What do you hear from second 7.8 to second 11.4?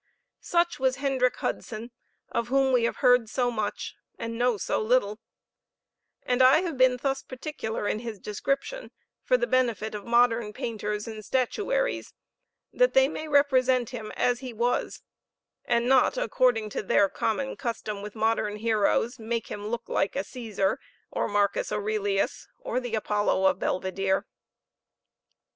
in his description, for the benefit of modern painters and